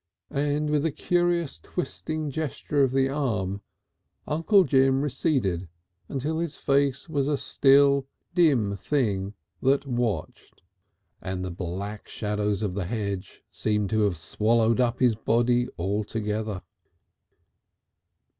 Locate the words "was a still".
7.07-8.07